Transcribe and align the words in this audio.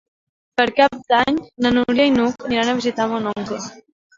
Per 0.61 0.63
Cap 0.79 0.95
d'Any 1.13 1.37
na 1.65 1.73
Núria 1.77 2.09
i 2.09 2.15
n'Hug 2.17 2.49
aniran 2.51 2.73
a 2.73 2.77
visitar 2.81 3.09
mon 3.13 3.33
oncle. 3.35 3.63